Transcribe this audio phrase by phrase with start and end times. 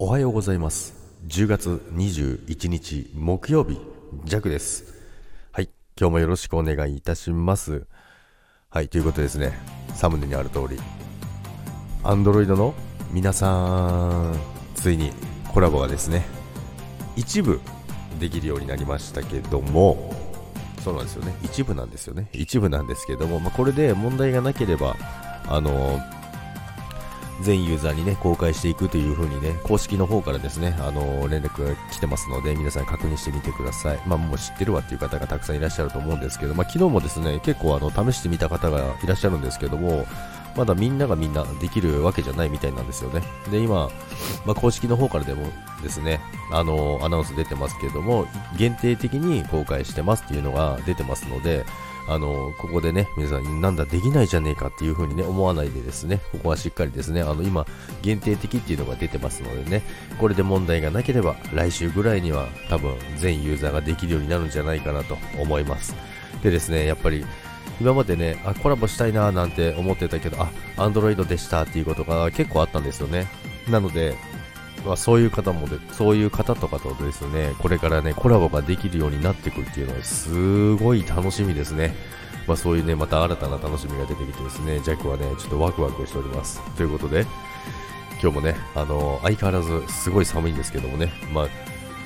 [0.00, 0.94] おはようございます。
[1.26, 3.80] 10月21日木曜日
[4.26, 4.94] ジャクです。
[5.50, 5.68] はい
[6.00, 7.84] 今日もよろしくお願いいたします。
[8.70, 9.58] はいということですね。
[9.96, 10.78] サムネにある通り
[12.04, 12.74] Android の
[13.10, 13.50] 皆さ
[14.30, 14.36] ん
[14.76, 15.10] ついに
[15.52, 16.24] コラボがですね
[17.16, 17.60] 一部
[18.20, 20.14] できるようになりましたけども
[20.84, 21.34] そうなんですよね。
[21.42, 22.28] 一部なんですよね。
[22.32, 24.94] 一部なんですけども、まあ、これで問題がなければ
[25.48, 25.98] あの
[27.40, 34.00] 全ユーザーにね、公開していくという風にね、公式の方からですね、あの連絡が来てますので、皆さん確認してみてください。
[34.06, 40.06] まあ、もう知ってるわっていう方がたくさんいらっしゃると思うんですけど、まあ、昨日もですね、結構あの、試してみた方がいらっしゃるんですけども、
[40.58, 43.22] まだみんながみんなできるわけじゃないみたいなんですよね。
[43.48, 43.90] で、今、
[44.44, 45.46] まあ、公式の方からでも
[45.82, 46.20] ですね、
[46.52, 48.26] あのアナウンス出てますけども、
[48.58, 51.64] 限定的に公開してますっていうのが出てますので、
[52.08, 57.66] あの、ここでね、皆さん、なんだ、できないじゃねえかっていう風にね、思わないでですね、ここはしっかりですね、あの、今、
[58.00, 59.82] 限定的っていうのが出てますのでね、
[60.18, 65.94] これで問題がなければ、来週ぐらいには、多分、全ユーザーができるようになるんじゃないかなと思います。
[66.42, 67.26] でですね、やっぱり、
[67.80, 73.28] 今までね、あ、コラボしたいなーなんて思ってたけど、あ、アンドロイドでしたっていうことが結構あったんですよね。
[73.68, 74.16] なので、
[74.84, 81.94] まあ、そういう方もで、そういう方とかとですね、これからね、コラボができるようになってくるっていうのは、すごい楽しみですね。
[82.46, 86.60] まあ、そういうね、また新たな楽しみが出てきてですね、ジャックはね、ちょっとワクワクしております。
[86.76, 87.26] ということで、
[88.20, 91.48] 今日もね、あの、相変わらずすごい寒いんですけどもね、まあ、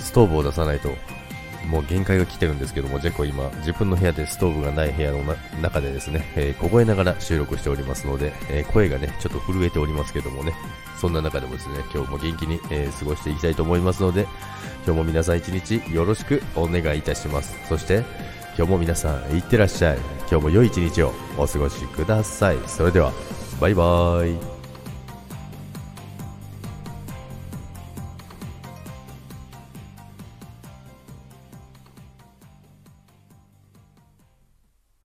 [0.00, 0.90] ストーブを出さないと
[1.66, 5.22] もう限界が来てるんですけども、ジェコ今、自分の部屋でストーブがない部屋の
[5.62, 10.54] 中でですね、えー、凍えながら収録しておりますので、えー、声がね、ちょっと震えておりますけどもね、
[11.00, 14.26] そんな中でもですね、今日も元気に、えー、過ごしていきたいと思いますので、
[14.86, 17.56] 今日も皆さん一日よろしくお願いいたします。
[17.68, 18.04] そして、
[18.56, 19.98] 今日も皆さんいってらっしゃい。
[20.30, 22.58] 今日も良い一日をお過ごしください。
[22.66, 23.12] それでは、
[23.60, 24.53] バイバーイ。